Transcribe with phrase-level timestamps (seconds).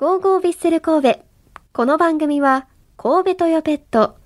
[0.00, 1.20] ゴーゴービッセル神戸。
[1.74, 2.66] この番組は、
[2.96, 4.16] 神戸トヨペット、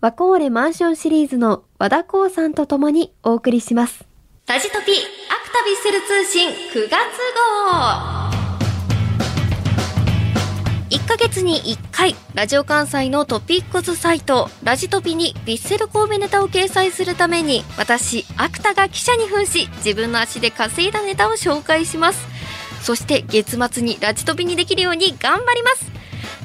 [0.00, 4.06] ワコーレマンションシリーズの和田光さんと共にお送りします。
[4.46, 4.92] ラジトピアク
[5.52, 6.54] タビッセル通信9
[6.88, 6.94] 月
[7.60, 7.80] 号
[10.96, 22.39] 1ヶ月に1回、ラジオ関西のトピックスサイト、ラジトピにビッセル神戸ネタを掲載するために、私、アクタが記者に扮し、自分の足で稼いだネタを紹介します。
[22.80, 25.90] そして月末にラジトピにできるように頑張ります。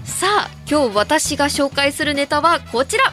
[0.03, 3.03] さあ、今日私が紹介するネタはこちら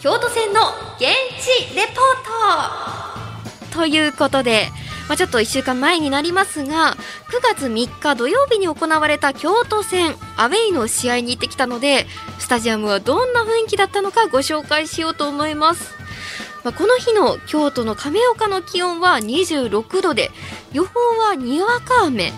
[0.00, 0.60] 京都線の
[0.96, 1.08] 現
[1.42, 4.68] 地レポートということで、
[5.08, 6.96] まあ、ちょっと1週間前になりますが
[7.28, 12.06] 9月3日土曜日に行われた京都戦アウェイの試合に行ってきたので
[12.38, 15.99] スタジアムはどんな雰囲気だったのかご紹介しようと思います。
[16.64, 20.30] まあ、この日の京都の亀岡の気温は26度で
[20.72, 22.32] 予報はにわか雨っ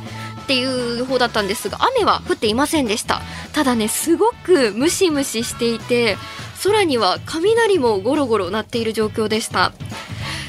[0.47, 3.21] ていう予報だったんですが雨は降っていませんでした。
[3.53, 6.17] ただねすごくムシムシしていて
[6.65, 9.73] 空には雷もゴロゴロ鳴っている状況でした。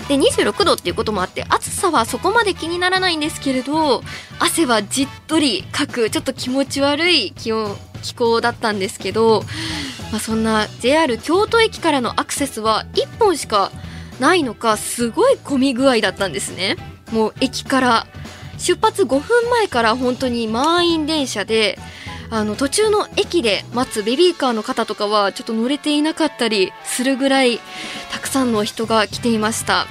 [0.07, 4.03] で26度っていうこともあって暑さはそこまで気にならないんですけれど
[4.37, 9.43] 汗はじっとりかくちょっと気持ち悪い気温気候だったんですけど、
[10.13, 13.71] まあ、そんな JR 京都駅からのアクセスは1本しか
[14.19, 16.77] ないのかすごい混み具合だったんですね。
[17.11, 18.07] もう駅から
[18.59, 21.79] 出発5分前から本当に満員電車で
[22.29, 27.59] あの途中の駅で待つベビーカーの方とかはちょっと乗れていなかったりするぐらい
[28.11, 29.87] たくさんの人が来ていました。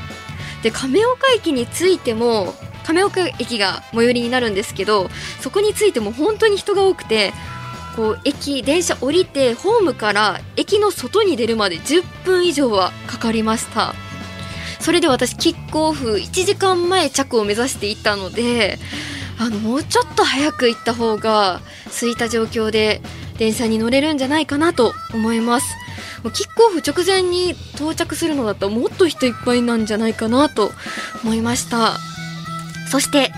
[0.62, 2.55] で亀岡駅に着いても
[2.86, 7.33] 亀岡駅が最寄りになるんですけどそこに着いても本当に人が多くて
[7.97, 13.95] こう駅電車降りてホームから駅の外に出るまで10分以上はかかりました。
[14.81, 18.79] それで私キックオフ1時間前着を目指していたので
[19.39, 23.01] あのもうちょっと早く行った方が空いた状況で
[23.39, 25.67] 電車に乗れるんじゃないかなと思います。
[26.23, 30.70] もうキックオフ直前に到着するのだったらもっと人いっぱいなんじゃないかなと
[31.24, 31.98] 思いました。
[32.91, 33.33] そして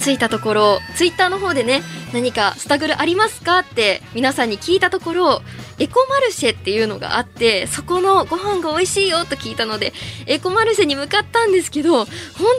[0.00, 5.42] 着いたところツイッターの方でね何かスタグルありますかって皆さんに聞いたところ
[5.78, 9.92] エコマルシェっていうのがあってそこのご飯が美味しいよと聞いたので
[10.26, 12.06] エコマルシェに向かったんですけど本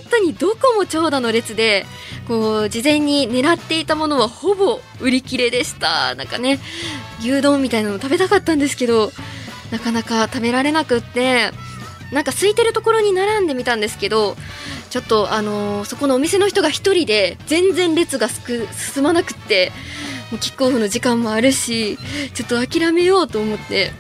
[0.09, 1.85] 当にどこも長蛇の列で
[2.28, 6.16] こう事前に狙っていたものはほぼ売り切れでした。
[6.16, 6.59] なんかね
[7.19, 9.12] 牛丼みたいなの食べたかったんですけど
[9.72, 11.52] なかなか食べられなくって
[12.11, 14.35] なんか空いてるところに並んでみたんですけど
[14.89, 18.67] ちょっとあのーそこのお店の人が1人で全然列が進
[19.03, 19.72] まなくって
[20.31, 21.97] もうキックオフの時間もあるし
[22.33, 23.91] ちょっと諦めようと思って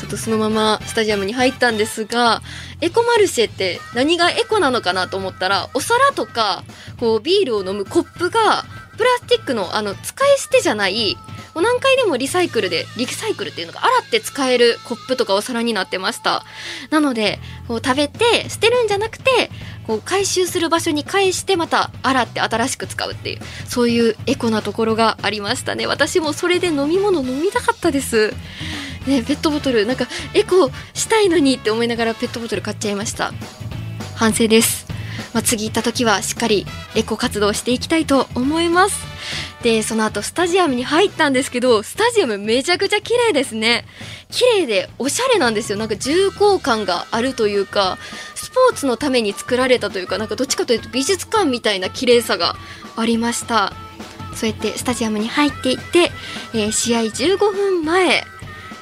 [0.00, 2.42] ちょっとそのままスタジアムに入ったんですが
[2.82, 6.64] エコマルシェって何がエコなのかなと思ったらお皿とか
[7.00, 8.64] こうビールを飲むコップが
[8.98, 11.16] プラスチックのあの使い捨てじゃない
[11.56, 16.44] もう何回でもリサイクルでリサイクルっていうのが洗って使えるコップとかお皿になってました。
[16.90, 19.50] なのでこう食べて捨てるんじゃなくて
[19.86, 25.86] こう回収する場所に返してまた洗って新しく使うっていうそういうエコなところがありましたね。
[25.86, 28.34] 私もそれで飲み物飲みたかったです。
[29.06, 33.32] ねペットボトルなんかエコしたいのにって思いながらペットボトル買っちゃいました。
[34.14, 34.85] 反省です、
[35.36, 36.64] まあ、次行った時はしっかり
[36.94, 39.04] エコ活動していきたいと思います。
[39.62, 43.84] でその後スタジアムに入ったんですけどスタジアムめちゃくちゃ綺麗ですね。
[44.30, 45.76] 綺麗でおしゃれなんですよ。
[45.76, 47.98] なんか重厚感があるというか
[48.34, 52.56] スポーツのために作られたというかなんかどっちかというと美術館みたいな綺麗さが
[52.96, 53.74] ありました。
[54.34, 56.12] そうやってスタジアムに入っていって、
[56.54, 58.24] えー試合15分前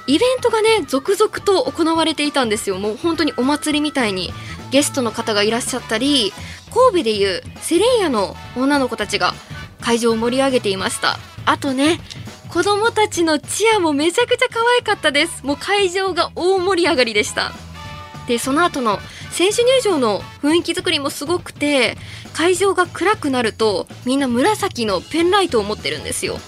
[0.07, 2.79] イベントがね続々と行われていたんですよ。
[2.79, 4.33] もう本当にお祭りみたいに
[4.71, 6.33] ゲストの方がいらっしゃったり
[6.73, 9.35] 神戸でいうセレイヤの女の子たちが
[9.81, 11.19] 会場を盛り上げていました。
[11.47, 12.01] あとね
[12.49, 15.45] 子供たちのチアもめちゃくちゃ可愛かったです。
[15.45, 17.53] もう会場が大盛り上がりでした。
[18.27, 18.99] でその後の
[19.31, 21.99] 選手入場の雰囲気作りもすごくて
[22.33, 26.39] 会場が暗くなるとみんな紫のペンライトを持ってるんですよ。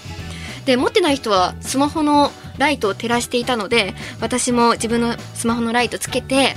[0.65, 6.57] で持ってない人はスマホのライトを照らしていたので私も自分のスマホのライトつけて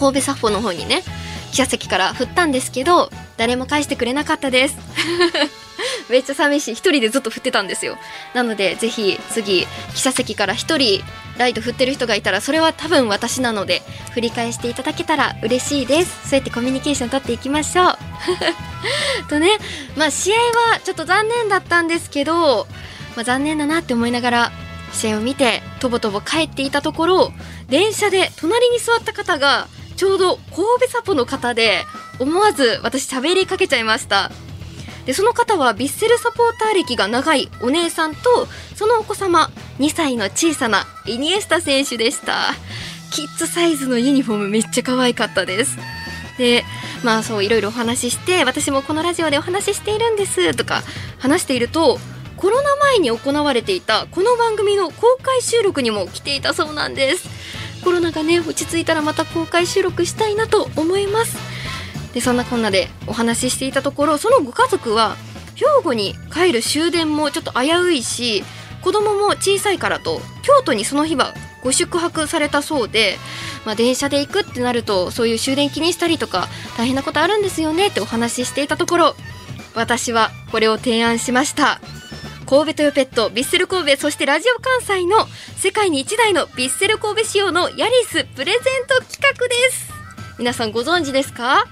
[0.00, 1.02] 神戸サッフォの方にね
[1.50, 4.76] 記者席から振ったんですけど誰も返してくれなかったです。
[6.08, 6.70] めっちゃ寂しい。
[6.72, 7.98] 一人でずっと振ってたんですよ。
[8.34, 11.02] なのでぜひ次記者席から一人
[11.38, 13.82] ライト振ってる人がいたらそれは多分私なので
[14.12, 16.28] 振り返していただけたら嬉しいです。
[16.28, 17.98] そうやってコミュニケーション取っていきましょう。
[19.28, 19.58] とね
[19.96, 22.66] まあ試合はちょっと残念だったんですけど、
[23.16, 24.52] まあ、残念だなって思いながら
[24.92, 27.32] 試合を見てとぼとぼ帰っていたところ
[27.68, 29.68] 電車で隣に座った方が
[30.00, 31.84] ちょうど神戸サポの方で
[32.18, 34.30] 思わず私喋りかけちゃいました。
[35.04, 42.54] でその方はヴィッセルサポーター歴が長いお姉さんとそのお子様2歳の小さなイニエスタ選手でした。
[43.12, 45.76] キッズサイズのユニフォームめっちゃ可愛かったです。
[46.38, 46.64] で
[47.04, 50.82] まあそういろいろお話しして私もこのラジオでお話ししているんですとか
[51.18, 51.98] 話していると
[52.38, 57.28] コロナ前に行われていたこの番組の公開収録にも来ていたそうなんです。
[57.82, 61.36] コロナがね落ち着いたらまた公開収録したいなと思います。
[62.12, 65.16] でそんなこんなでお話ししていたところそのご家族は
[65.54, 68.42] 兵庫に帰る終電もちょっと危ういし
[68.82, 73.16] 子供も小さいからと京都にその日はご宿泊されたそうで、
[73.66, 79.14] まあ、電車で行くってなるとそういう終電気にしたりとか大変なことあるんですよねってお話ししていたところ
[79.74, 81.80] 私はこれを提案しました。
[82.50, 85.24] 神戸トヨペットビッセル神戸そしてラジオ関西の
[85.56, 89.92] 世界に1台のビッセル神戸仕様のヤリスプレゼント企画です。
[90.36, 91.66] 皆さんご存知ですか？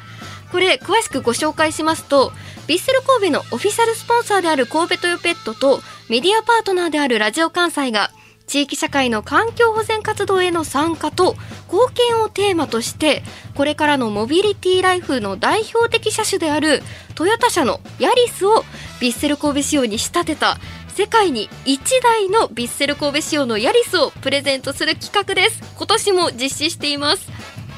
[0.53, 2.31] これ詳しくご紹介しますと
[2.69, 8.13] ビッセル神戸のオフィシャルスポンサーである神戸トヨペットとメディアパートナーであるラジオ関西が
[8.49, 11.37] 地域社会の環境保全活動への参加と
[11.71, 13.23] 貢献をテーマとして
[13.55, 16.83] これからのモビリティライフの代表的車種である
[17.15, 18.65] トヨタ車のヤリスを
[19.01, 20.59] ビッセル神戸仕様に仕立てた
[20.89, 25.63] 世界に1台のビッセル神戸仕様のヤリスをプレゼントする企画です。
[25.77, 27.31] 今年も実施しています。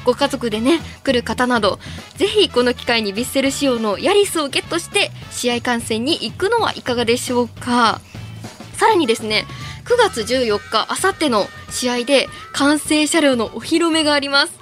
[0.05, 1.77] ご家族でね来る方など
[2.15, 8.01] ぜひこの機会にヴィッセル仕様のヤリスをゲットして試合観戦に行くのはいかがでしょうか。
[8.73, 9.45] さらにですね
[9.85, 14.59] 9月14日あさっての試合で完成車両のお披露目があります。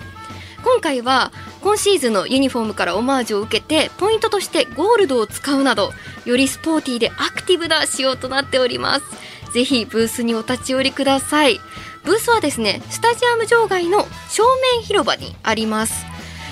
[0.63, 1.31] 今回は
[1.61, 5.91] 今シーズンのユニフォームからオマージュを受けてポイントとしてゴールドを使うなど
[6.25, 9.05] よりスポーティーでアクティブな仕様となっております。
[9.53, 11.59] ぜひブースにお立ち寄りください。
[12.03, 14.43] ブースはですねスタジアム場外の正
[14.75, 16.05] 面広場にあります。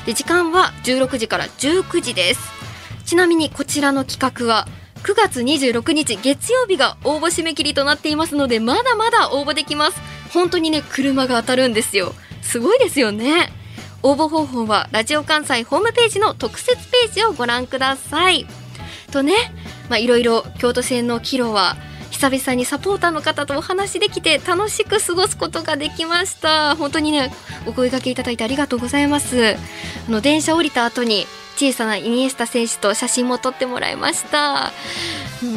[0.06, 2.42] で時間は16時から19時です。
[3.06, 4.68] ちなみにこちらの企画は
[5.04, 10.02] 9月26日月曜日が応募締め切りとなっていますのでまだまだ応募できます。
[10.34, 12.14] 本当にね車が当たるんですよ。
[12.42, 13.52] すごいですよね。
[14.04, 18.46] 応募方法はラジオ関西ホームページの特設ページをご覧ください。
[19.12, 19.34] とね
[19.90, 21.78] まあいろいろ京都線のキロは
[22.18, 26.76] 久々にサポーターの方とお話できて楽しく過ごすことができました。
[26.76, 27.32] 本当にね
[27.68, 29.56] お声掛けいただいてありがとうございます。
[30.08, 31.28] あの電車降りた後に
[31.58, 34.72] 小さなイニエスタ選手と写真も撮ってもらいました。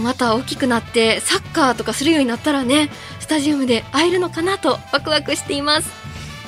[0.03, 2.91] また大きくなってサッカーとかするようになったらね
[3.21, 5.91] スタジアムで会えるのかなとワクワクしています。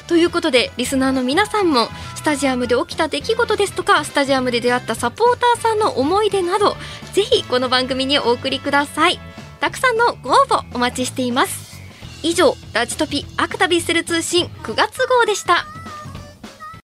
[0.08, 6.76] ということでリスナーの皆さんもスタジアムで起きた出来事ですとかスタジアムで出会ったサポーターさんの思い出など
[7.14, 9.18] ぜひこの番組にお送りください。
[9.62, 11.80] たくさんのご応募お待ちしています。
[12.24, 15.71] 以上ラジトピアクタビッセル通信9月号でした。